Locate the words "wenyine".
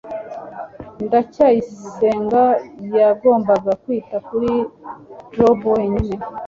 5.75-6.23